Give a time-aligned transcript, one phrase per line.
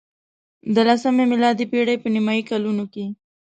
[0.73, 3.05] د لسمې میلادي پېړۍ په نیمايي کلونو کې.